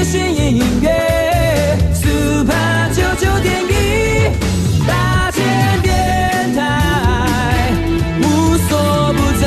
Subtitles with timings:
[0.00, 3.74] 闻、资讯、音乐，Super 九九点一，
[4.86, 5.44] 大千
[5.82, 7.70] 电台，
[8.22, 9.44] 无所不在。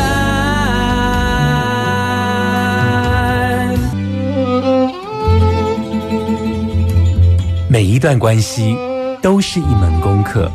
[7.67, 8.77] 每一段关系
[9.23, 10.51] 都是一门功课，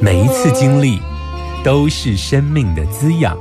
[0.00, 0.98] 每一次经历
[1.62, 3.38] 都是生命的滋养。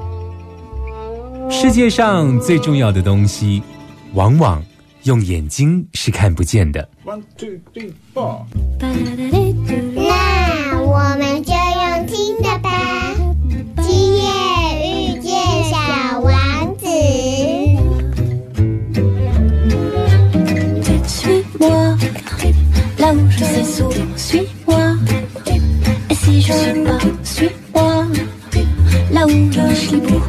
[1.50, 3.64] 世界上最重要的东西，
[4.14, 4.64] 往往
[5.04, 6.90] 用眼睛是看不见的。
[7.06, 8.44] One, two, three, four.
[8.80, 8.88] 那
[10.82, 12.70] 我们就用听的吧。
[13.82, 14.24] 今夜
[14.84, 15.32] 遇见
[15.70, 15.78] 小
[16.20, 16.34] 王
[16.78, 16.86] 子。
[21.08, 21.96] Suis-moi,
[22.98, 24.96] là où je sais sourire, suis-moi.
[26.10, 28.08] Et si je suis pas, suis-moi,
[29.12, 30.29] là où je suis libre.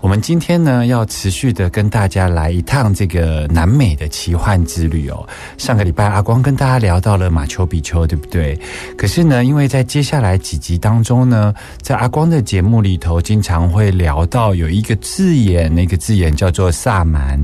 [0.00, 5.26] 我们今天呢，要持续的跟大家来一趟这个南美的奇幻之旅哦。
[5.56, 8.58] 上个礼拜阿光跟大家聊到了马丘比丘，对不对？
[8.96, 17.38] 可是呢，因为在接下来几集当中呢，在阿光的节目里头，经常会聊到有一个字眼，那个字眼叫做萨满。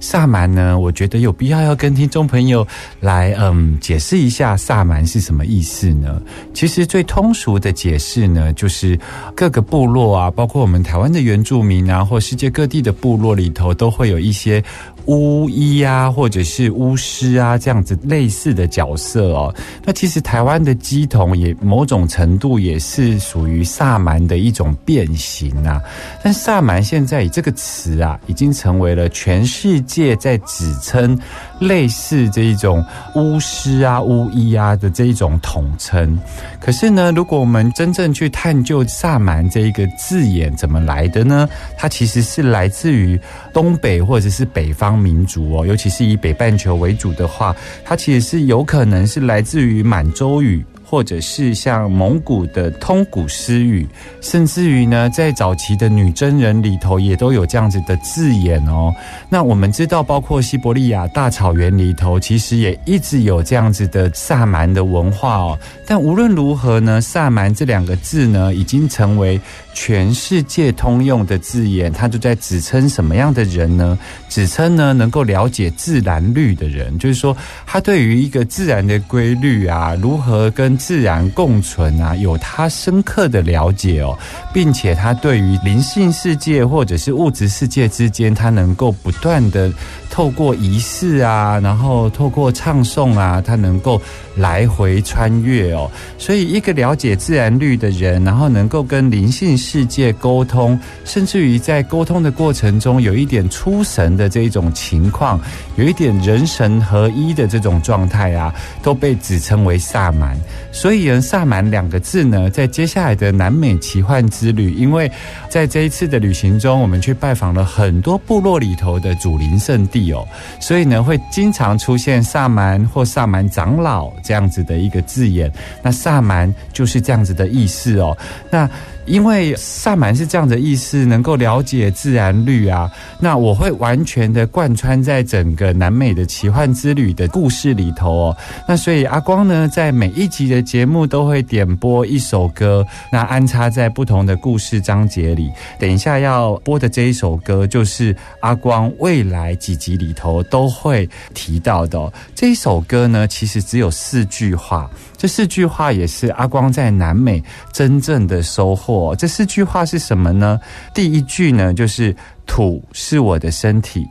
[0.00, 2.66] 萨满呢，我觉得有必要要跟听众朋友
[3.00, 6.20] 来嗯解释一下萨满是什么意思呢？
[6.54, 8.98] 其实最通俗的解释呢，就是
[9.36, 14.62] 各个部落啊，包括我们台湾的原住民啊，然后世界各地的部落里头，都会有一些
[15.08, 19.54] 巫医啊，或者是巫师啊这样子类似的角色哦。
[19.84, 25.80] 那其实台湾的鸡童也某种程度也是属于萨满的一种变形啊。
[26.22, 31.18] 但萨满现在以这个词啊，已经成为了全世界在指称
[31.58, 36.18] 类似这一种巫师啊、巫医啊的这一种统称。
[36.60, 41.48] 可是呢，如果我们真正去探究萨满这一个字眼怎么来的呢？
[41.78, 43.18] 它其实是来自于
[43.54, 47.54] 东北或者是北方民族哦，尤其是以北半球为主的话，
[47.84, 50.64] 它其实是有可能是来自于满洲语。
[50.88, 53.86] 或者是像蒙古的通古斯语，
[54.22, 58.94] 甚至于呢，在早期的女真人里头也都有这样子的字眼哦。
[59.28, 65.58] 那我们知道，包括西伯利亚大草原里头，其实也一直有这样子的萨满的文化哦。
[65.86, 69.38] 但无论如何呢，萨满这两个字呢，已经成为
[69.74, 71.92] 全世界通用的字眼。
[71.92, 73.98] 它就在指称什么样的人呢？
[74.30, 84.16] 指称呢，能够了解自然律的人，就是说，他对于一个自然的规律啊，如何跟自然共存啊，有他深刻的了解哦，
[84.54, 89.70] 并且他对于灵性世界或者是物质世界之间，他能够不断的
[90.18, 94.02] 透过仪式啊，然后透过唱诵啊，他能够
[94.34, 95.88] 来回穿越哦。
[96.18, 105.40] 所以，一个了解自然律的人，然后能够跟灵性世界沟通，甚至于在沟通的过程中有一点出神的这一种情况，
[105.76, 108.52] 有一点人神合一的这种状态啊，
[108.82, 110.36] 都被指称为萨满。
[110.72, 115.08] 所以呢，萨满两个字呢，在接下来的南美奇幻之旅，因为
[115.48, 120.26] 在这一次的旅行中，我们去拜访了很多部落里头的祖灵圣地有，
[120.58, 125.50] 所以呢，会经常出现萨满或萨满长老这样子的一个字眼。
[125.82, 128.16] 那萨满就是这样子的意思哦。
[128.50, 128.68] 那
[129.08, 138.36] 因为萨满是这样的意思，能够了解自然律啊，那我会完全的贯穿在整个南美的奇幻之旅的故事里头哦。
[138.68, 145.50] 那所以阿光呢，在每一集的节目都会点播一首歌，那安插在不同的故事章节里。
[145.78, 152.12] 等一下要播的这一首歌，就是阿光未来几集里头都会提到的哦。
[152.34, 157.42] 这一首歌呢，其实只有四句话，这四句话也是阿光在南美
[157.72, 159.14] 真正的收获。
[159.16, 160.58] 这四句话是什么呢？
[160.94, 162.16] 第一句呢，就是
[162.46, 164.06] 土是我的身体，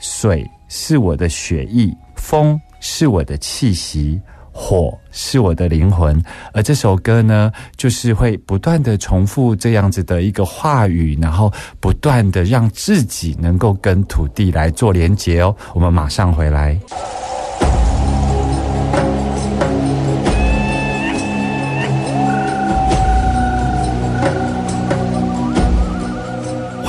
[0.00, 4.18] 水是我的血液，风是我的气息。
[4.54, 6.22] 火是我的灵魂，
[6.52, 11.50] 而这首歌呢，就是会不断的重复这样子的一个话语，然后
[11.80, 15.56] 不断的让自己能够跟土地来做连结哦。
[15.72, 16.78] 我们马上回来。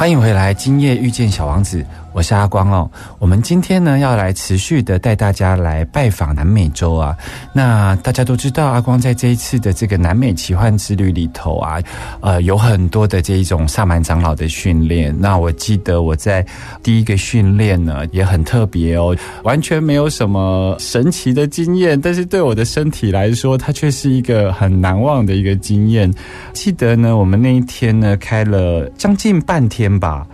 [0.03, 1.85] 欢迎回来，今夜遇见小王子。
[2.13, 7.17] 我是阿光哦，我们今天呢要来持续的带大家来拜访南美洲啊。
[7.51, 11.81] 那大家都知道，阿光在这一次的这个南美奇幻之旅里头啊，
[12.21, 15.13] 呃，有很多的这一种萨满长老的训练。
[15.19, 16.45] 那我记得我在
[16.83, 26.13] 第一个训练呢也很特别哦，完全没有什么神奇的经验，但是对我的身体来说，它却是一个很难忘的一个经验。
[26.53, 30.27] 记得呢，我们那一天呢开了将近半天吧。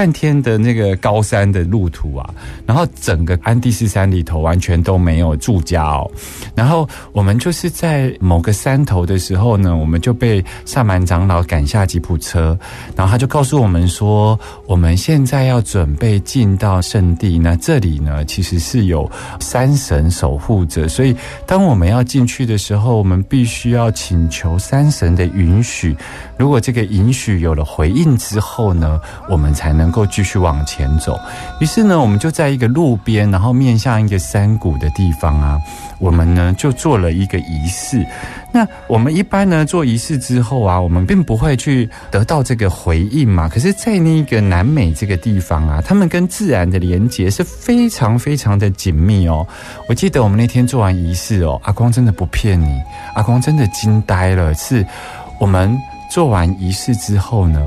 [0.00, 6.10] 半天的那个高山的路途啊，然后整个安第斯山里头完全都没有住家哦。
[6.54, 12.58] 然后我们就是在某个山头的时候呢，我们就被萨满长老赶下吉普车，
[12.96, 19.06] 然后他就告诉我们说，我们现在要准备进到圣地，那这里呢其实是有
[19.38, 21.14] 山神守护着，所以
[21.46, 25.94] 当我们要进去的时候，我们必须要请求山神的允许。
[26.38, 28.98] 如果这个允许有了回应之后呢，
[29.28, 31.18] 我们才能能够继续往前走。
[31.58, 35.60] 于是呢，我们就在一个路边，然后面向一个山谷的地方啊，
[35.98, 38.06] 我们呢就做了一个仪式。
[38.52, 43.48] 那我们一般呢做仪式之后啊，我们并不会去得到这个回应嘛。
[43.48, 49.44] 可是，在那个南美这个地方啊，他们跟自然的连接是非常非常的紧密哦。
[49.88, 52.80] 我记得我们那天做完仪式哦，阿光真的不骗你，
[53.16, 54.86] 阿光真的惊呆了，是
[55.40, 55.76] 我们。
[56.12, 57.64] 做完仪式之后呢，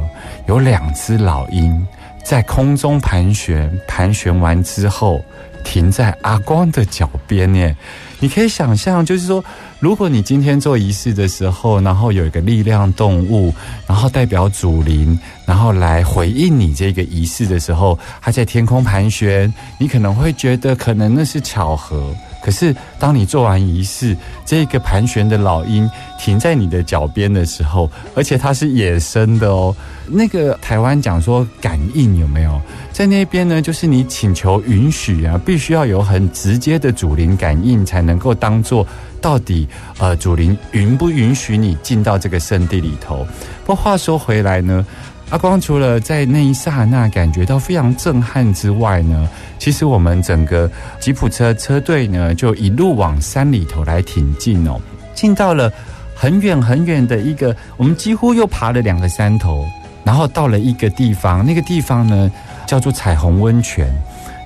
[0.48, 1.88] 有两只老鹰
[2.24, 5.24] 在空中盘旋，盘旋完之后
[5.64, 7.76] 停在阿光的脚边耶。
[8.20, 9.44] 你可以想象，就是说，
[9.80, 13.54] 如果你今天做仪式的时候，然后有一个力量动物，
[13.86, 22.16] 然后代表祖灵，然后来回应你这个仪式的时候，它在天空盘旋，你可能会觉得可能那是巧合。
[22.44, 29.74] 可是，当你做完仪式，这个盘旋的老鹰停在你的脚边的时候，而且它是野生的哦。
[30.06, 32.62] 那个台湾讲说感应有没有？
[32.92, 38.86] 在那边呢，就是你请求允许啊，必须要有很直接的主灵感应，才能够当做
[39.22, 39.66] 到底
[39.98, 43.26] 呃主灵允不允许你进到这个圣地里头。
[43.66, 44.86] 不过话说回来呢。
[45.34, 49.28] 阿光除了在那一刹那感觉到非常震撼之外呢，
[49.58, 50.70] 其实我们整个
[51.00, 54.80] 吉普车车队呢，就一路往山里头来挺进哦，
[55.16, 55.74] 进到了
[56.14, 59.66] 很远很远的一个，我们几乎又爬了两个山头，
[60.04, 62.32] 然后到了一个地方，那个地方呢
[62.68, 63.88] 叫做彩虹温泉。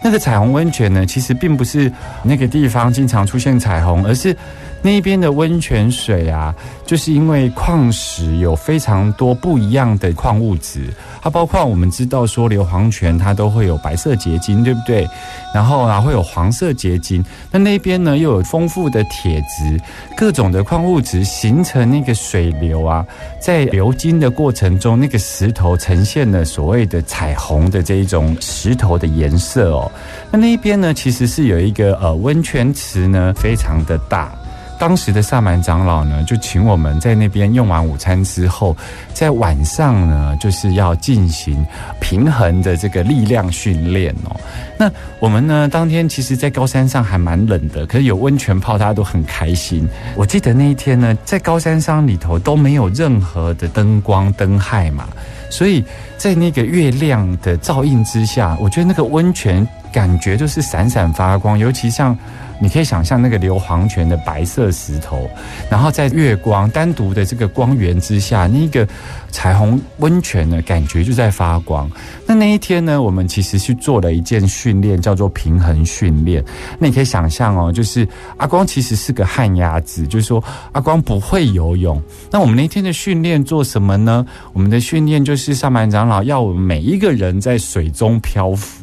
[0.01, 1.91] 那个彩虹温泉呢，其实并不是
[2.23, 4.33] 那个地方经常出现彩虹，而是。
[4.81, 6.53] 那边的温泉水啊，
[6.85, 15.07] 就是因为矿石有非常多不一样的矿物质，它包括我们知道说硫磺泉它都会有白色结晶，对不对？
[15.53, 19.79] 然后啊会有黄色结晶，那那边呢又有丰富的铁质，
[20.15, 23.05] 各种的矿物质形成那个水流啊，
[23.41, 29.91] 在流经的过程中，那个石头呈现了所谓的彩虹的这一种石头的颜色哦。
[30.31, 34.31] 那那一边呢，其实是有一个呃温泉池呢，非常的大。
[34.79, 38.75] 当时的萨满长老呢，就请我们在那边用完午餐之后，
[39.13, 41.65] 在晚上呢，就是要进行
[41.99, 44.35] 平衡的这个力量训练哦。
[44.77, 49.87] 那我们呢，当天其实，在高山上还蛮冷的，可是有温泉泡，大家都很开心。
[50.15, 55.07] 我记得那一天呢，在高山上里头都没有任何的灯光灯害嘛，
[55.49, 55.83] 所以
[56.17, 62.17] 在那个月亮的照映之下，我觉得那个温泉感觉就是闪闪发光，尤其像。
[62.59, 65.29] 你可以想象那个硫磺泉的白色石头，
[65.69, 68.87] 然后在月光单独的这个光源之下，那个
[69.29, 71.89] 彩虹温泉呢，感觉就在发光。
[72.25, 76.43] 那那一天呢，我们其实去做了一件训练，叫做平衡训练。
[76.79, 82.01] 那你可以想象哦，就是阿光其实是个旱鸭子，就是说阿光不会游泳。
[82.31, 84.25] 那我们那天的训练做什么呢？
[84.53, 88.81] 我们的训练就是上满长老要我们每一个人在水中漂浮。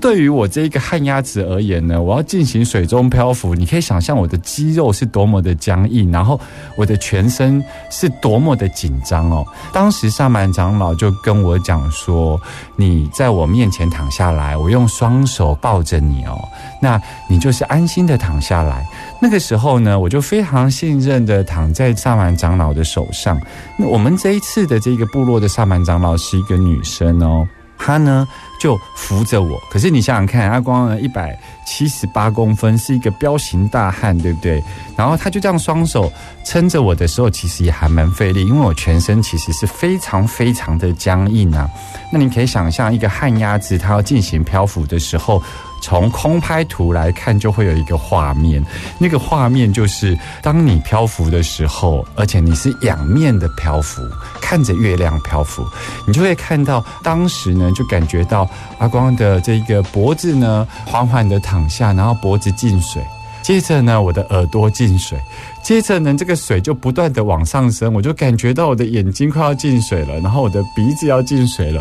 [0.00, 6.38] 对于我这一个旱鸭子而言呢，我要进行水中漂浮，你可以想象我的肌肉是多么的僵硬，然后
[6.76, 9.44] 我的全身是多么的紧张哦。
[9.72, 12.40] 当时萨满长老就跟我讲说
[12.76, 16.38] ：“你在我面前躺下来，我用双手抱着你哦，
[16.80, 18.86] 那你就是安心的躺下来。”
[19.20, 23.40] 那个时候呢，我就非常信任的躺在萨满长老的手上。
[23.78, 27.46] 那我们这一次的这个部落的萨满长老是一个女生哦。
[27.78, 28.26] 他呢
[28.60, 34.62] 就扶着我，可是你想想看，阿光呢一百七十八公分，是一个彪形大汉，对不对？
[34.96, 36.10] 然后他就这样双手
[36.44, 41.68] 撑着我的时候，其实也还蛮费力，因为我全身其实是非常非常的僵硬啊。
[42.12, 45.42] 那你可以想象，一个旱鸭子，它要进行漂浮的时候。
[45.86, 48.60] 从空拍图来看，就会有一个画面。
[48.98, 54.02] 那个画面就是，当你漂浮的时候，而且你是仰面的漂浮，
[54.40, 55.64] 看着月亮漂浮，
[56.04, 63.00] 你就会看到，当时呢，就感觉到阿光的这个脖子呢，缓缓的躺下，然后脖子进水，
[63.40, 65.16] 接着呢，我的耳朵进水，
[65.62, 71.80] 接着呢，这个水就不断的往上升，我就感觉到我的眼睛快要进水了，然后我的鼻子要进水了。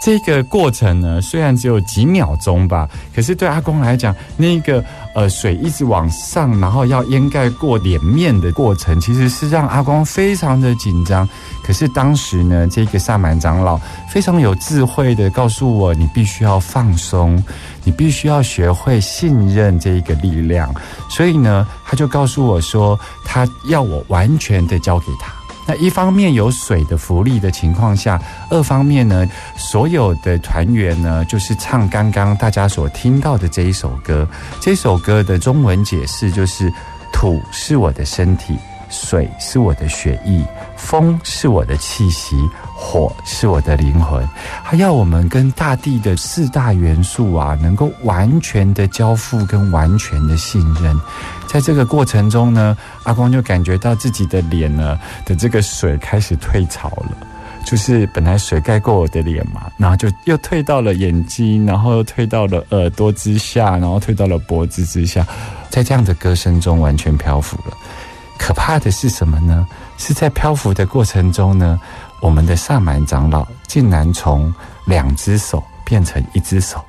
[0.00, 4.82] 这个过程呢，虽然只有几秒钟吧，可是对阿公来讲，那个
[5.14, 11.28] 呃水一直往上，然后要掩盖过脸面的过程，其实是让阿公非常的紧张。
[11.64, 13.78] 可是当时呢，这个萨满长老
[14.08, 17.42] 非常有智慧的告诉我，你必须要放松，
[17.82, 20.72] 你必须要学会信任这一个力量。
[21.10, 25.37] 所以呢，他就告诉我说，他要我完全的交给他。
[25.68, 34.26] 那一方面有水的福利的情况下，二方面呢，所有的团员呢，就是唱刚刚大家所听到的这一首歌。
[34.62, 36.72] 这首歌的中文解释就是：
[37.12, 38.56] 土是我的身体，
[38.88, 40.42] 水是我的血液，
[40.74, 42.34] 风是我的气息，
[42.80, 44.26] 火是我的灵魂。
[44.64, 50.96] 他要我们跟大地的四大元素啊，能够完全的交付跟完全的信任。
[51.48, 57.16] 在这个过程中呢，阿光就感觉到自己的脸呢的这个水开始退潮了，
[57.64, 65.26] 就是本来水盖过我的脸嘛，然后就又退到了眼睛，然后又退到了耳朵之下，然后退到了脖子之下，
[65.68, 67.76] 在这样的歌声中完全漂浮了。
[68.38, 69.66] 可怕的是什么呢？
[69.96, 71.80] 是在漂浮的过程中呢，
[72.20, 74.52] 我们的萨满长老竟然从
[74.86, 76.84] 两只手变成一只手，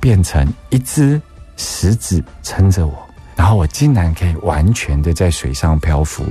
[0.00, 1.20] 变成一只
[1.56, 2.94] 食指撑着我。
[3.34, 6.22] 然后我竟然可以完全的在水上漂浮，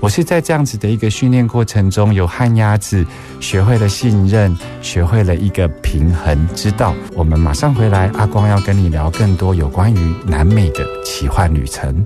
[0.00, 3.06] 我是在这样子的一个训练过程中，有旱鸭子，
[3.38, 6.92] 学会了信任，学会了一个平衡之道。
[7.14, 12.04] 我们马上回来，阿光要跟你聊更多有关于南美的奇幻旅程。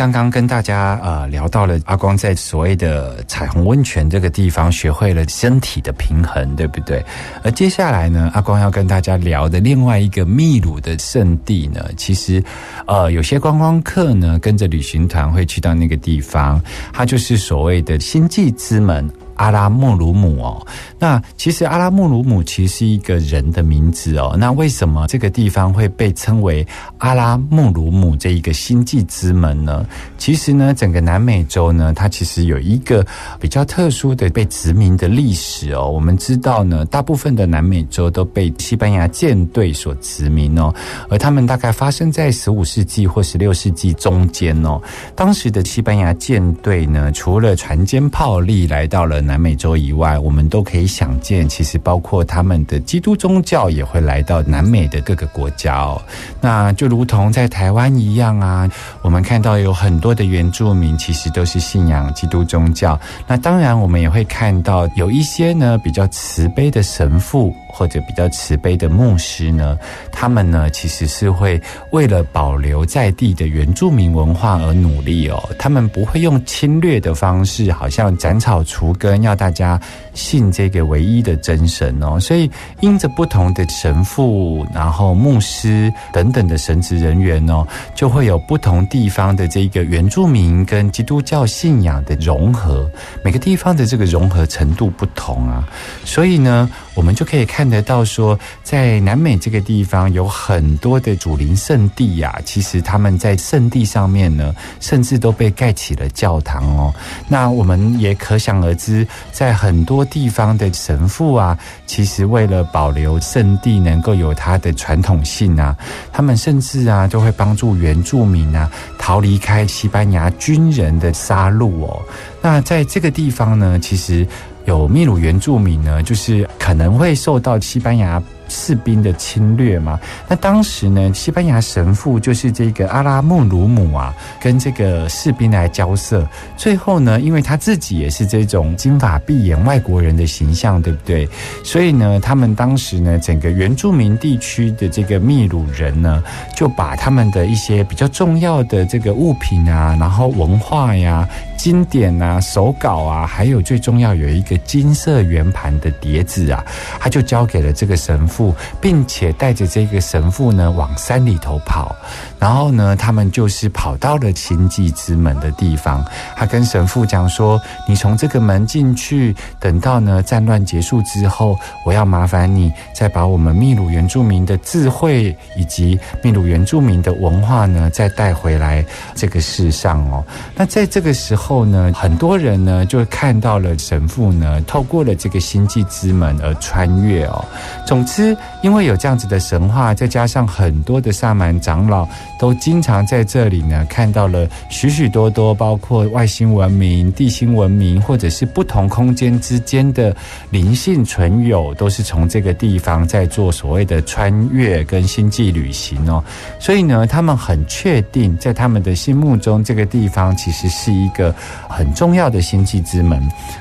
[0.00, 7.04] 刚刚跟大家呃聊到了阿光在所谓的彩虹温泉这个地方学会了身体的平衡，对不对？
[7.44, 12.42] 而接下来呢，阿光要跟大家聊的另外一个秘鲁的圣地呢，其实
[12.86, 16.58] 呃有些观光客呢跟着旅行团会去到那个地方，
[16.94, 19.06] 它就是所谓的星际之门。
[19.40, 20.66] 阿拉莫鲁姆哦，
[20.98, 24.36] 那其实阿拉莫鲁姆其实是一个人的名字哦。
[24.38, 26.66] 那为什么这个地方会被称为
[26.98, 29.86] 阿拉莫鲁姆这一个星际之门呢？
[30.18, 33.04] 其实呢，整个南美洲呢，它其实有一个
[33.40, 35.88] 比较特殊的被殖民的历史哦。
[35.88, 40.70] 我们知道呢，大部分的南美洲都被西班牙舰队所殖民哦，
[41.08, 44.78] 而他们大概发生在十五世纪或十六世纪中间哦。
[45.16, 56.02] 当时的西班牙舰队呢，除了船坚炮利来到了南美洲以外，我们都可以想见，其实包括他们的基督宗教也会来到南美的各个国家哦。
[56.40, 58.68] 那就如同在台湾一样啊，
[59.02, 62.98] 我们看到有很多的原住民其实都是信仰基督宗教。
[63.24, 69.78] 那当然，我们也会看到有一些呢比较慈悲的神父或者比较慈悲的牧师呢，
[70.10, 71.60] 他们呢其实是会
[71.92, 75.40] 为了保留在地的原住民文化而努力哦。
[75.56, 79.80] 他们不会用侵略的方式，好像斩草除根，要大家
[80.14, 82.18] 信这个唯一的真神哦。
[82.20, 82.50] 所以，
[82.80, 92.90] 因着不同的神父、然后牧师等等的神职人员哦，就会有不同地方的这个原住民跟基督教信仰的融合。
[93.24, 95.64] 每个地方的这个融合程度不同啊，
[96.04, 96.68] 所以呢，
[97.00, 106.94] 我们就可以看得到说，在南美这个地方有很多的主灵圣地呀、其实他们在圣地上面呢，甚至都被盖起了教堂哦。
[107.26, 115.74] 那我们也可想而知，在很多地方的神父啊，其实为了保留圣地能够有它的传统性啊，
[116.12, 122.02] 他们甚至啊，都会帮助原住民啊逃离开西班牙军人的杀戮哦。
[122.42, 124.26] 那在这个地方呢，其实
[124.64, 129.98] 有秘鲁原住民呢，就是可能会受到西班牙士兵的侵略嘛。
[130.28, 136.26] 那当时呢，西班牙神父就是这个阿拉穆鲁姆啊，跟这个士兵来交涉。
[136.56, 141.28] 最后呢，因为他自己也是这种金发碧眼外国人的形象，对不对？
[141.64, 146.22] 所以呢，他们当时呢，整个原住民地区的这个秘鲁人呢，
[146.56, 151.28] 就把他们的一些比较重要的这个物品啊，然后文化呀、
[151.60, 156.64] 经典啊、手稿啊，还有最重要有一个金色圆盘的碟子啊，
[156.98, 161.94] 他就交给了这个神父，并且带着这个神父呢往山里头跑。
[162.38, 166.02] 然后呢，他们就是跑到了星际之门的地方。
[166.34, 178.82] 他跟神父讲说：“你从这个门进去，等到呢战乱结束之后，我要麻烦你再把我们秘鲁原住民的智慧以及秘鲁原住民的文化呢，再带回来
[179.14, 180.24] 这个世上哦。”
[180.56, 187.44] 那在这个时候后呢，很多人呢就看到了神父呢，透过了这个星际之门而穿越哦。
[187.84, 192.06] 总之，因为有这样子的神话，再加上很多的萨满长老
[192.38, 200.14] 都经常在这里呢看到了许许多多，包括外星文明、地心文明，或者是不同空间之间的
[200.50, 206.22] 灵性存有，都是从这个地方在做所谓的穿越跟星际旅行哦。
[206.60, 211.34] 所以呢，他们很确定，在他们的心目中，这个地方其实是一个
[211.68, 213.20] 很重要的星际之门。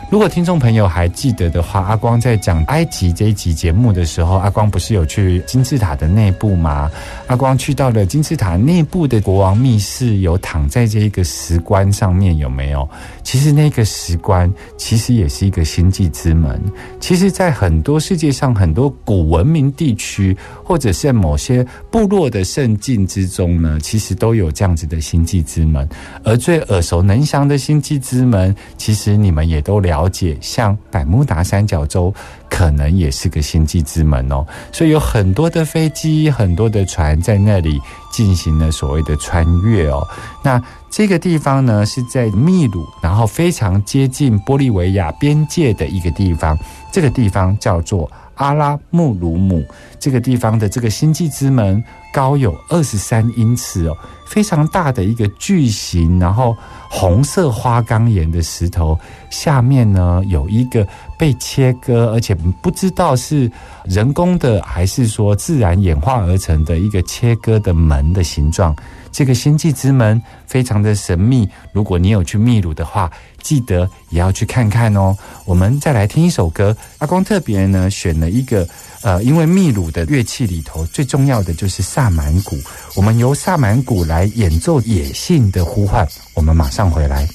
[0.09, 6.89] 如果听众朋友还记得的话，阿光在讲埃及这一集节目的时候，阿光不是有去金字塔的内部吗？
[7.27, 12.89] 阿光去到了金字塔内部的国王密室，有躺在这一个石棺上面，有没有？
[13.23, 16.59] 其实那个石棺其实也是一个星际之门。
[16.99, 25.87] 其实，在很多世界上很多古文明地区，或者是某些部落的圣境之中呢，其实都有这样子的星际之门。
[26.23, 32.11] 而最耳熟能详的星际之门，其实你们也都了解，像百慕达三角洲。
[32.49, 37.79] 可能也是个星际之门哦，所以有很多的飞机、很多的船在那里
[38.11, 40.05] 进行了所谓的穿越哦。
[40.43, 46.57] 那这个地方呢是在秘鲁，然后非常接近玻利维亚边界的一个地方，
[46.91, 49.63] 这个地方叫做阿拉穆鲁姆。
[49.99, 53.95] 这个地方的这个星际之门高有二十三英尺哦，
[54.29, 56.55] 非常大的一个巨型，然后
[56.87, 58.97] 红色花岗岩的石头
[59.31, 60.87] 下面呢有一个
[61.17, 63.51] 被切割，而且不知道是
[63.85, 68.75] 人工的还是说自然演化而成的一个切割的门的形状。
[69.11, 73.09] 这个星际之门非常的神秘，如果你有去秘鲁的话，
[73.41, 75.17] 记得也要去看看哦。
[75.45, 78.67] 我们再来听一首歌，阿光特别呢选了一个。
[79.01, 82.57] 呃，因为秘鲁的乐器里头最重要的就是萨满鼓，
[82.95, 86.07] 我们由萨满鼓来演奏野性的呼唤。
[86.33, 87.27] 我们马上回来。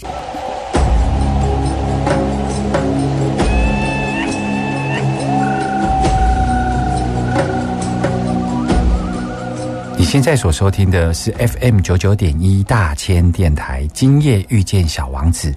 [10.05, 15.51] 你现在所收听的是 FM 九九点一大千电台，今夜遇见小王子。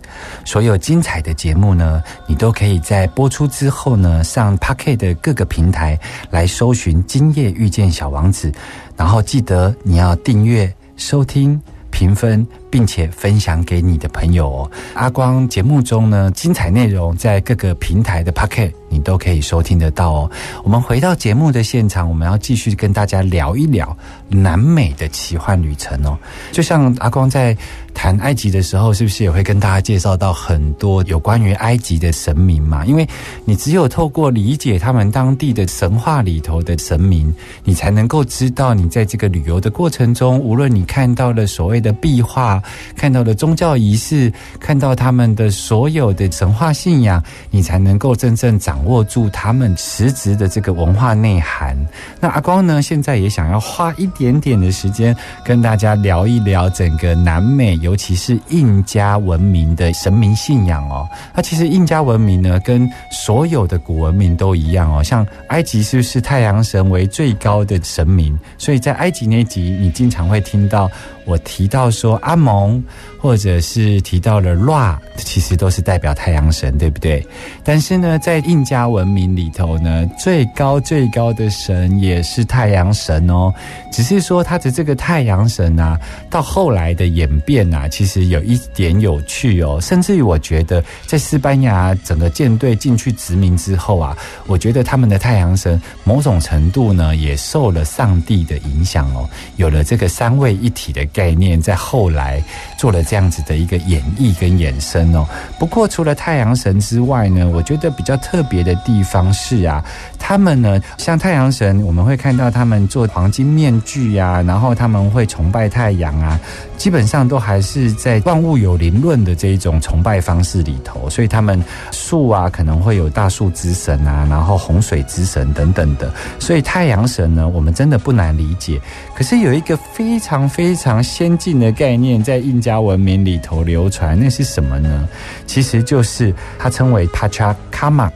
[0.46, 8.50] 所有精彩的节目呢，你都可以在播出之后呢，上 p a c k e t 的各个平台来搜寻“今夜遇见小王子”，
[8.96, 14.72] 然后记得你要订阅、收听、评分，并且分享给你的朋友哦。
[14.94, 20.32] 阿光节目中呢，精彩内容在各个平台的 Pocket 你都可以收听得到哦。
[20.64, 23.96] 我们回到节目的现场，我们要继续跟大家聊一聊
[24.30, 26.18] 南美的奇幻旅程哦。
[26.52, 27.56] 就像阿光在
[27.94, 32.86] 谈埃及的时候，是不是也会跟大家介绍到很多有关于埃及的神明嘛？
[32.86, 33.08] 因为
[33.44, 42.57] 你只有透过理解他们当地的神话里头的神明，你才能够知道你在这个旅游的过程中，无论你看到了所谓的壁画，
[42.96, 51.76] 看到的宗教仪式，看到他们的所有的神话信仰，你才能够真正掌握住他们实质的这个文化内涵。
[52.20, 61.08] 那阿光呢，现在也想要花一点点的时间跟大家聊一聊整个南美，尤其是印加文明的神明信仰哦。
[61.36, 65.04] 那其实印加文明呢，跟所有的古文明都一样哦。
[65.04, 68.38] 像埃及是不是太阳神为最高的神明？
[68.58, 70.90] 所以在埃及那集，你经常会听到
[71.28, 72.82] 我提到说阿蒙，
[73.20, 77.24] 或者是提到了 Ra，其实都是代表太阳神，对不对？
[77.64, 83.54] 但是呢，在印加文明里头呢，最高最高的神也是太阳神哦。
[83.92, 89.80] 只是说他的这个太阳神啊，到后来的演变啊，其实有一点有趣哦。
[89.82, 102.40] 甚至于我觉得，在西班牙整个舰队进去殖民之后啊，我觉得他们的太阳神某种程度呢，也受了上帝的影响哦，有了这个三位一体的概念，在后来
[102.78, 105.28] 做了这样子的一个演绎跟衍生哦。
[105.58, 109.84] 不过除了太阳神之外呢，我觉得比较特别的地方是啊，
[110.20, 116.40] 他们呢，像太阳神，我们会看到他们做黄金面具呀、然后他们会崇拜太阳啊，
[116.78, 128.80] 基本上都还是在万物有灵论的这一种崇拜方式里头，所以他们树啊可能会有大树之神啊，然后洪水之神等等的，所以太阳神呢，我们真的不难理解。
[129.16, 135.08] 可是有一个非常非常先进的概念在印加文明里头流传，那是什么呢？
[135.46, 138.12] 其实就是它称为 Pachacamac。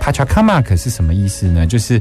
[0.00, 1.66] Pachacamac 是什么意思呢？
[1.66, 2.00] 就是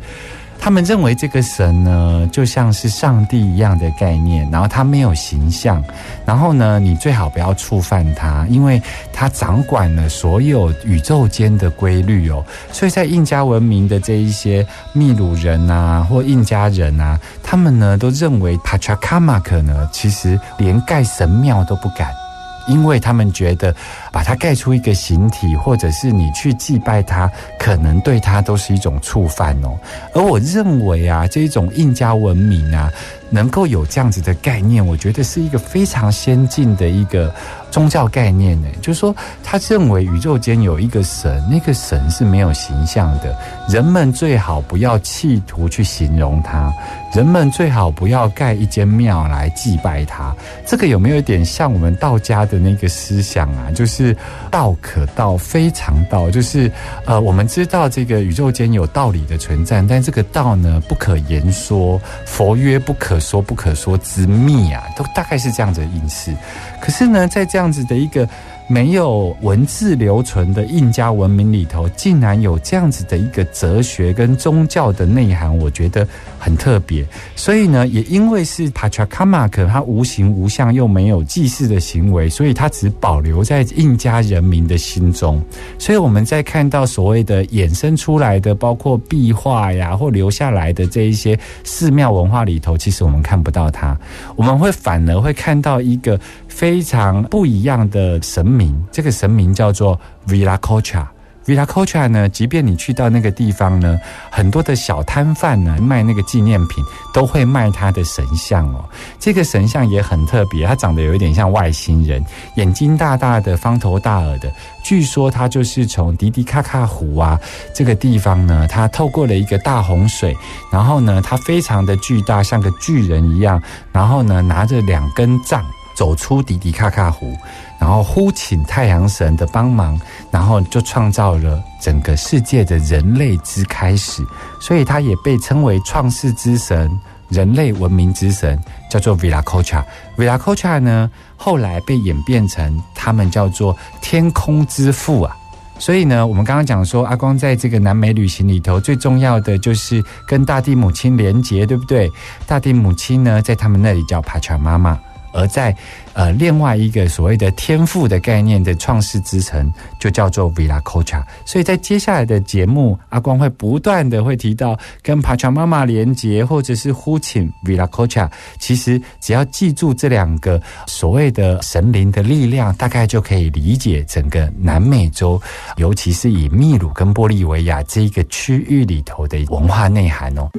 [0.59, 5.81] 他们认为这个神呢，就像是上帝一样的概念，然后他没有形象，
[6.25, 8.81] 然后呢，你最好不要触犯他，因为
[9.13, 12.43] 他掌管了所有宇宙间的规律哦。
[12.71, 22.26] 所以在印加文明的这一些秘鲁人啊，或印加人啊，他们呢都认为 Pachacamac 呢，其实连盖神庙都不敢。
[22.67, 23.73] 因为他们觉得
[24.11, 29.77] 把它盖出一个形体，或者是你去祭拜它，可能对它都是一种触犯哦。
[30.13, 32.91] 而我认为啊，这种印加文明啊，
[33.29, 37.33] 能够有这样子的概念，我觉得是一个非常先进的一个
[37.71, 38.67] 宗教概念呢。
[38.81, 43.35] 就是说，他认为宇宙间有一个神，那个神是没有形象的，
[43.69, 46.71] 人们最好不要企图去形容它，
[47.13, 50.35] 人们最好不要盖一间庙来祭拜它。
[50.65, 53.71] 这个有没有一点像我们道家的那个思想啊？
[53.73, 54.15] 就是
[54.51, 56.29] 道可道，非常道。
[56.29, 56.71] 就是
[57.05, 66.31] 呃，我们知道这个宇宙间有道理的存在，但这个道呢不可言说，佛曰不可说不可说之秘啊，都大概是这样子的意思。
[66.79, 68.27] 可是呢，在这样子的一个
[68.69, 76.05] 没有文字留存的印加文明里头，竟然有这样子的一个哲学跟宗教的内涵，我觉得
[76.37, 77.05] 很特别。
[77.35, 85.41] 所以呢，也因为是 Pachacamac，它无形无相又没有祭祀的行为，所以它只保留在印加人民的心中。
[85.79, 93.97] 所以我们在看到所谓的衍生出来的，包括壁画呀，或留下来的这一些寺庙文化里头，其实我们看不到它，
[94.35, 96.19] 我们会反而会看到一个
[96.57, 98.75] 非常不一样的神明。
[98.91, 101.05] 这个神明叫做 Vilacocha。
[101.45, 103.95] Vilacocha 呢，即便你去到那个地方呢，
[104.31, 108.83] 很多的小摊贩呢卖那个纪念品，都会卖他的神像哦。
[109.19, 114.51] 这个神像也很特别，它长得有一点像外星人，眼睛大大的，方头大耳的。
[114.83, 117.39] 据说它就是从迪迪卡卡湖啊
[117.73, 120.35] 这个地方呢，它透过了一个大洪水，
[120.71, 123.61] 然后呢，它非常的巨大，像个巨人一样，
[123.93, 125.63] 然后呢，拿着两根杖
[125.97, 127.35] 走出迪迪卡卡湖。
[127.79, 129.99] 然后呼请太阳神的帮忙，
[130.31, 134.25] 然后就创造了整个世界的人类之开始，
[134.59, 136.89] 所以它也被称为创世之神、
[137.29, 139.83] 人类文明之神，叫做 Viracocha。
[140.17, 145.37] Viracocha 呢，后来被演变成他们叫做天空之父啊。
[145.77, 152.11] 所以呢，我们刚刚讲说，阿光在这个南美旅行里头，最重要的就是跟大地母亲连结，对不对？
[152.47, 154.99] 大地母亲呢，在他们那里叫帕恰妈妈。
[155.31, 155.75] 而在
[156.17, 161.21] 呃另外一个所谓的天赋的概念的创世之城，就叫做 Vilacocha。
[161.45, 168.27] 所以在接下来的节目，阿光会不断的会提到跟帕乔妈妈连接，或者是呼请 Villa Cocha。
[168.59, 175.39] 其实只要记住这两个所谓的神灵的力量，大概就可以理解整个南美洲，
[175.75, 180.49] 尤其是以秘鲁跟玻利维亚这一个区域里头的文化内涵哦。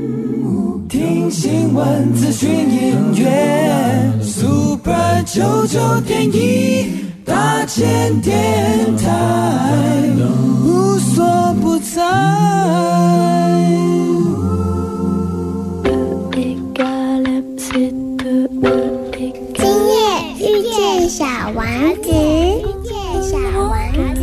[0.88, 9.08] 听新闻、资讯、音乐，Super 九九点一大千电台，
[10.62, 11.24] 无所
[11.62, 12.02] 不在。
[16.32, 17.72] égale MC
[18.18, 18.46] 2
[19.16, 19.96] E 今夜
[20.38, 21.64] 遇见小王
[22.02, 23.72] 子，遇见小王
[24.12, 24.18] 子。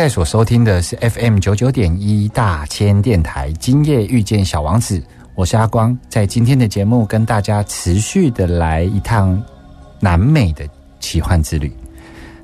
[0.00, 5.02] 在所收听的是 FM 九九点一大千电台，今夜遇见小王子，
[5.34, 9.38] 我是阿光，在今天的节目跟大家持续的来一趟
[10.00, 10.66] 南美的
[11.00, 11.70] 奇幻之旅。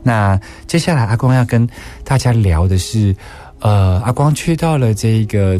[0.02, 1.66] 那接下来阿光要跟
[2.04, 3.16] 大家聊的是，
[3.60, 5.58] 呃，阿光去到了这一个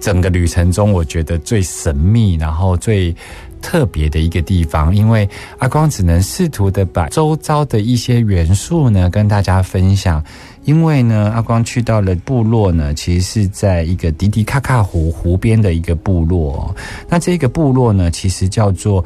[0.00, 3.14] 整个旅程中，我觉得最神秘，然后最
[3.60, 10.24] 特别的一个地方，因为阿光只能试图的把周遭的一些元素呢跟大家分享。
[10.64, 16.76] 因为呢，阿光去到了部落呢，其实是在一个迪迪卡卡湖湖边的一个部落、哦。
[17.08, 19.04] 那这个部落呢，其实叫做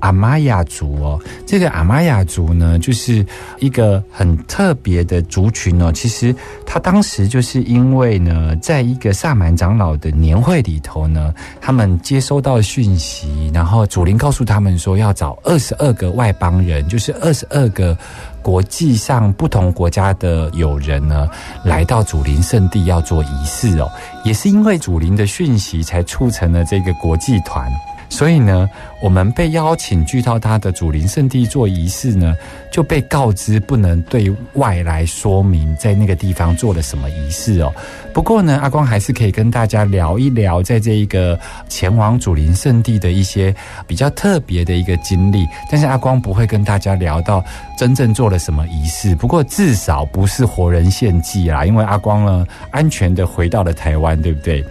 [0.00, 1.20] 阿玛雅族哦。
[1.46, 3.24] 这个阿玛雅族呢，就是
[3.60, 5.92] 一个很特别的族群哦。
[5.92, 6.34] 其实
[6.66, 17.96] 他当时就是因为呢，在一个萨满长老的年会里头呢，他们接收到讯息，然后祖灵告诉他们说，要找二十二个外邦人，就是二十二个。
[18.46, 21.28] 国际上不同国家的友人呢，
[21.64, 23.90] 来到祖灵圣地要做仪式哦，
[24.22, 27.68] 也是因为祖灵的讯息，才促成了这个国际团。
[28.08, 28.68] 所以呢，
[29.02, 32.34] 我们被邀请去到他的祖灵圣地做仪式呢，
[32.70, 37.72] 就被告知不能对外来说明在那个地方做了什么仪式哦。
[38.14, 41.38] 不过呢，阿光还是可以跟大家聊一聊，在这一个
[41.68, 43.54] 前往祖灵圣地的一些
[43.86, 45.46] 比较特别的一个经历。
[45.70, 47.44] 但是阿光不会跟大家聊到
[47.76, 54.64] 真正做了什么仪式，不过至少不是活人献祭啦，因为阿光呢安全的回到了台湾，对不对？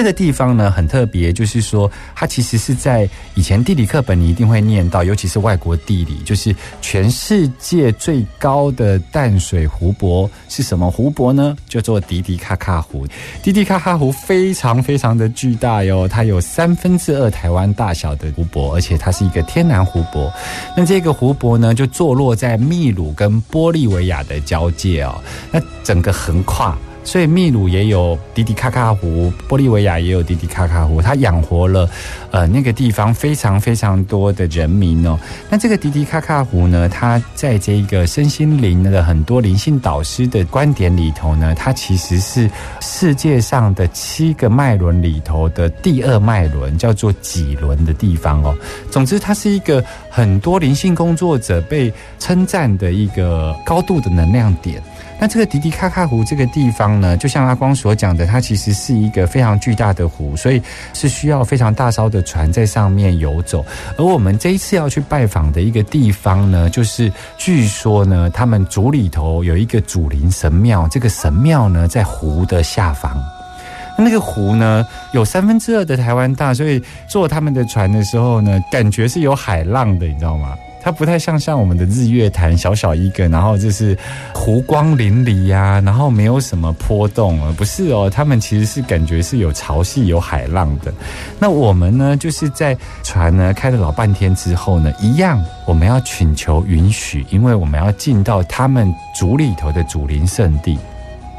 [0.00, 11.54] 这个地方呢很特别，就是说它其实是在以前地理课本你一定会念到，尤其是外国地理，就是全世界最高的淡水湖泊是什么湖泊呢？
[11.68, 13.06] 叫做迪迪卡卡湖。
[13.42, 20.32] 迪迪卡卡湖非常非常的巨大哟，它有三分之二台湾大小的湖泊，而且它是一个天然湖泊。
[20.74, 25.20] 那这个湖泊呢，就坐落在秘鲁跟玻利维亚的交界哦，
[25.52, 26.74] 那整个横跨。
[27.10, 31.90] 所以秘鲁也有迪迪卡卡湖，玻利维亚也有迪迪卡卡湖，它养活了
[32.30, 35.18] 呃那个地方非常非常多的人民哦。
[35.48, 42.48] 那这个迪迪卡卡湖呢，它在这一个身心灵的很多灵性导师的观点里头呢，它其实是
[42.80, 48.56] 世界上的七个脉轮里头的第二脉轮，叫做脊轮的地方哦。
[48.88, 54.80] 总之，它是一个很多灵性工作者被称赞的一个高度的能量点。
[55.20, 60.62] 那这个迪迪卡卡湖这个地方呢，就像阿光所讲的，它其实是一个非常巨大的湖，所以
[60.94, 63.62] 是需要非常大艘的船在上面游走。
[63.98, 73.22] 而我们这一次要去拜访的一个地方呢，就是据说呢，他们族里头有一个祖灵神庙，这个神庙呢在湖的下方。
[73.98, 80.56] 那个湖呢，有三分之二的台湾大，所以坐他们的船的时候呢，感觉是有海浪的，你知道吗？
[80.80, 83.96] 它不太像像我们的日月潭小小一个，然后就是
[84.34, 90.92] 湖光粼粼呀、然后没有什么波动啊，不是哦，他们其实是感觉是有潮汐、有海浪的。
[91.38, 100.78] 那我们呢，就是在船呢开了老半天之后呢，一样我们要请求允许，因为我们要进到他们族里头的祖灵圣地。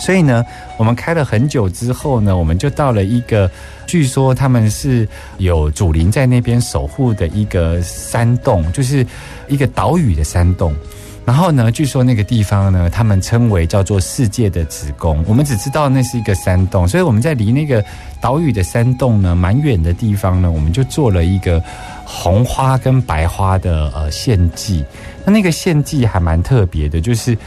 [0.02, 0.44] 所以呢，
[0.78, 3.50] 我们开了很久之后呢，我们就到了一个，
[3.86, 9.06] 据说他们是有祖灵在那边守护的一个山洞，就是
[9.48, 10.74] 一个岛屿的山洞。
[11.24, 15.24] 然后呢，据说那个地方呢，他们称为叫做世界的子宫。
[15.28, 17.86] 我们只知道那是一个山洞，所以我们在离那个
[18.20, 21.64] 岛屿的山洞呢蛮远的地方呢，我们就做了一个
[22.04, 24.84] 红花跟白花的呃献祭。
[25.24, 27.38] 那那个献祭还蛮特别的，就是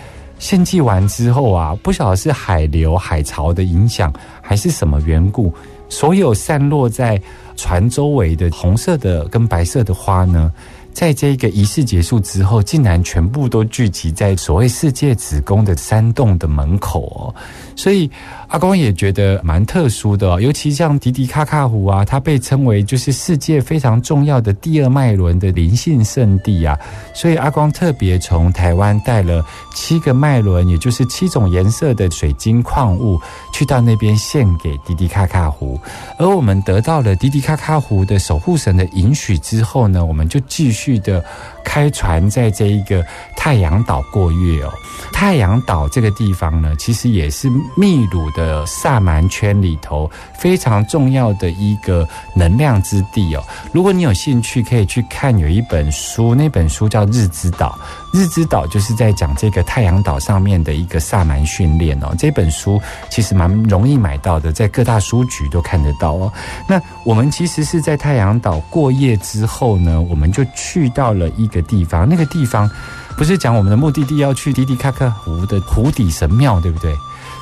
[0.44, 5.50] 献祭完之后啊，不晓得是海流、海潮的影响，还是什么缘故，
[5.88, 7.18] 所有散落在
[7.57, 10.52] 船周围的红色的跟白色的花呢，
[10.94, 17.35] 在这个仪式结束之后，竟然全部都聚集在所谓世界子宫的山洞的门口哦。
[17.76, 18.09] 所以
[18.46, 26.78] 阿光也觉得蛮特殊的、哦，尤其像迪迪卡卡湖啊，它被称为就是世界非常重要的第二脉轮的灵性圣地啊。
[27.12, 33.20] 所以阿光特别从台湾带了七个脉轮，也就是七种颜色的水晶矿物，
[33.52, 35.78] 去到那边献给迪迪卡卡湖。
[36.18, 41.25] 而我们得到了迪迪卡卡湖的守护神的允许之后呢，我们就继续去的
[41.64, 44.73] 开船在这一个太阳岛过夜哦。
[45.12, 53.42] 太阳岛这个地方呢，其实也是秘鲁的萨满圈里头非常重要的一个能量之地哦。
[53.73, 57.79] 如果你有兴趣，可以去看有一本书，那本书叫《日之岛》。
[58.14, 62.14] 日之岛就是在讲这个太阳岛上面的一个萨满训练哦。
[62.16, 66.33] 这本书其实蛮容易买到的，在各大书局都看得到哦。
[66.68, 72.70] 那我们其实是在太阳岛过夜之后呢，我们就去到了一个地方，那个地方。
[73.16, 76.94] 不是讲我们的目的地要去迪迪卡克湖的湖底神庙，对不对？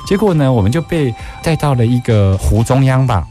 [0.07, 3.27] 结果呢，我们就被带到了一个湖中央吧。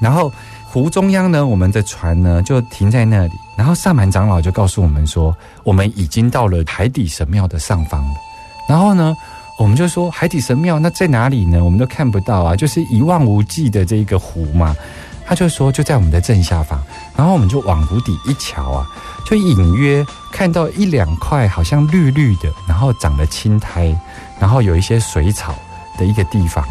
[0.00, 0.32] 然后
[0.72, 3.32] 湖中央呢，我们的船呢就停在那里。
[3.58, 8.14] 然后萨满长老就告诉我们说，我们已经到了海底神庙的上方了。
[8.66, 9.14] 然后呢，
[9.58, 11.62] 我们就说海底神庙那在哪里呢？
[11.62, 14.74] 我们都看不到啊，就是一望无际的这一个湖嘛。
[15.26, 16.82] 他就说就在我们的正下方。
[17.14, 18.86] 然后我们就往湖底一瞧啊。
[19.26, 23.94] 就隐约看到一两块好像绿绿的，然后长了青苔，
[24.40, 25.54] 然后有一些水草
[25.98, 26.66] 的一个地方，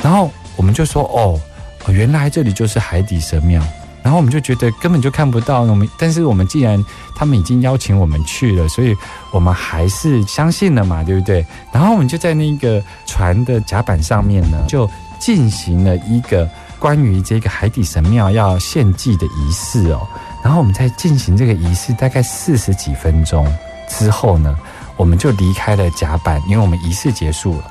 [0.00, 1.38] 然后我们就说哦
[1.84, 3.62] ：“哦，原来这里就是海底神庙。”
[4.02, 8.96] 然后我们就觉得根本就看不到，我们但是我们既然他们已经邀请我们去了，所以
[9.30, 11.46] 我们还是相信了嘛，对不对？
[11.72, 14.90] 然后我们就在那个船的甲板上面呢，就
[15.20, 16.48] 进行了一个
[16.80, 20.04] 关于这个海底神庙要献祭的仪式哦。
[20.42, 23.46] 然后我们在进行这个仪式，大概四十几分钟
[23.88, 24.52] 之后呢，
[24.96, 27.70] 我们就离开了甲板，因为我们仪式结束了。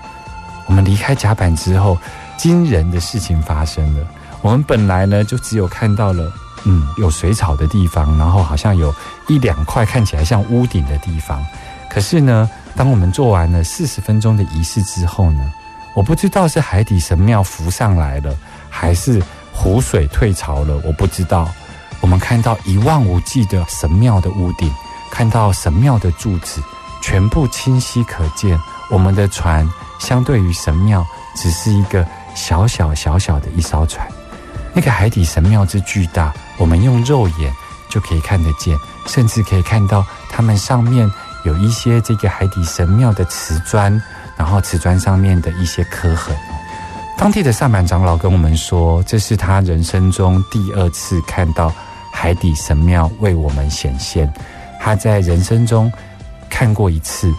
[0.68, 1.98] 我们离开甲板之后，
[2.42, 4.04] 惊人的事情发生了。
[4.42, 8.92] 我们本来呢，就只有看到了，嗯，有水草的地方，然后好像有
[9.28, 11.40] 一两块看起来像屋顶的地方。
[11.88, 15.52] 可是呢，当我们做完了四十分钟的仪式之后呢，
[15.96, 18.36] 我不知道是海底神庙浮上来了，
[18.72, 19.22] 还是
[19.54, 21.48] 湖水退潮了，我不知道。
[22.00, 24.74] 我们看到一望无际的神庙的屋顶，
[25.12, 26.60] 看到神庙的柱子，
[27.04, 28.60] 全部清晰可见。
[28.90, 32.04] 我们的船相对于神庙，只是一个
[32.36, 34.08] 小小小小的一艘船。
[34.74, 37.54] 那个海底神庙之巨大，我们用肉眼
[37.90, 41.10] 就可以看得见，甚至可以看到它们上面
[41.44, 44.02] 有一些这个海底神庙的瓷砖，
[44.38, 46.36] 然后瓷砖上面的一些刻痕。
[47.18, 51.72] 当地的萨满长老跟我们说，这是他人生中第二次看到。
[52.14, 54.32] 海底神庙为我们显现，
[54.80, 55.92] 他在人生中
[56.50, 57.34] 看过一次，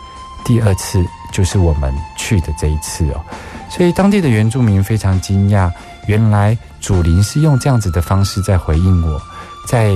[0.46, 3.20] 第二次就是我们去的这一次哦。
[3.74, 5.72] 所以当地的原住民非常惊讶，
[6.06, 9.20] 原来祖灵是用这样子的方式在回应我。
[9.66, 9.94] 在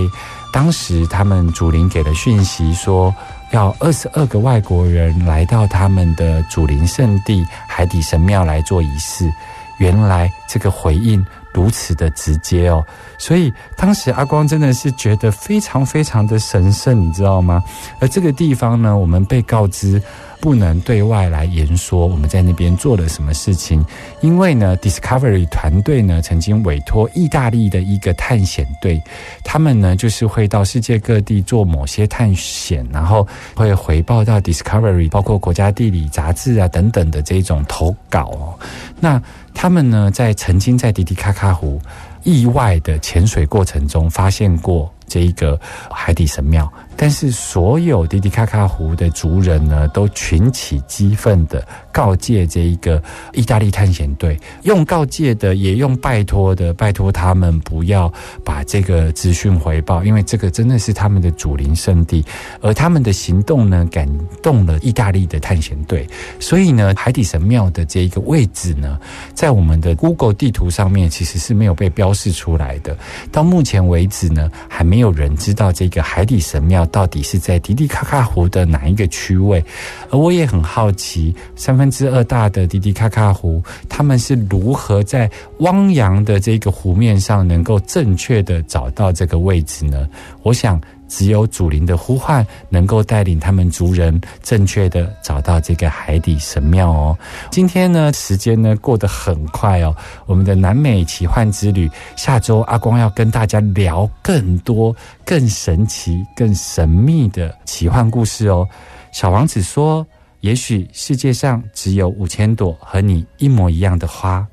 [0.50, 3.14] 当时，他们祖灵给了讯息说，
[3.50, 9.30] 要二十二个外国人来到他们的祖灵圣地海底神庙来做仪式。
[9.78, 11.24] 原来这个回应。
[11.56, 12.84] 如此的直接哦，
[13.16, 17.64] 所以当时阿光真的是觉得非常非常的神圣，你知道吗？
[17.98, 20.00] 而这个地方呢，我们被告知
[20.38, 23.82] 不能对外来言说我们在那边做了什么事情，
[24.20, 29.02] 因为呢，Discovery 团队呢曾经委托意大利的一个探险队，
[29.42, 38.58] 他们呢就是会到世界各地做某些探险，然后会回报到 Discovery，包括国家地理杂志啊等等的这种投稿哦，
[39.00, 39.22] 那。
[39.58, 41.80] 他们呢，在曾经在迪迪卡卡湖
[42.22, 45.58] 意外的潜水过程中，发现过这一个
[45.90, 46.70] 海底神庙。
[46.96, 53.02] 但是，所有迪迪卡卡湖的族人呢，都群起激愤的告诫这一个
[53.34, 58.10] 意大利探险队，用告诫的，也用拜托的，拜托他们不要
[58.42, 62.24] 把这个资讯回报，因为这个真的是他们的祖灵圣地，
[62.62, 64.08] 而他们的行动呢，感
[64.42, 66.08] 动了意大利的探险队，
[66.40, 68.98] 所以呢，海底神庙的这一个位置呢，
[69.34, 72.96] 在我们的 Google 地图上面其实是没有被标示出来的。
[73.30, 76.85] 到目前为止呢，还没有人知道这个海底神庙。
[76.86, 79.62] 到底是在迪迪卡卡湖的哪一个区位？
[80.10, 90.08] 而我也很好奇，三分之二大的迪迪卡卡湖，他们是如何在汪洋的这个湖面上能够正确的找到这个位置呢？
[90.42, 97.18] 我想只有祖灵的呼唤能够带领他们族人正确的找到这个海底神庙哦。
[97.50, 99.94] 今天呢，时间呢过得很快哦。
[100.26, 108.68] 我们的南美奇幻之旅，下周阿光要跟大家聊更多、更神奇、更神秘的奇幻故事哦。
[109.12, 110.06] 小王子说
[110.40, 114.46] ：“也许世界上只有五千朵和你一模一样的花，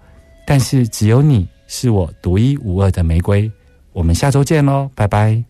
[0.45, 3.51] 但是只有你是我独一无二的玫瑰。”
[3.91, 5.43] 我们下周见喽，拜拜。